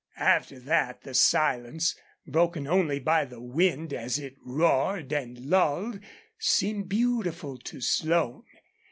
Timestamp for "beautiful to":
6.89-7.81